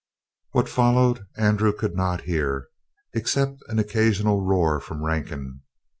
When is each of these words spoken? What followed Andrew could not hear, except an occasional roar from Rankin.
What 0.53 0.67
followed 0.67 1.27
Andrew 1.37 1.71
could 1.71 1.95
not 1.95 2.21
hear, 2.21 2.69
except 3.13 3.61
an 3.67 3.77
occasional 3.77 4.43
roar 4.43 4.79
from 4.79 5.03
Rankin. 5.05 5.61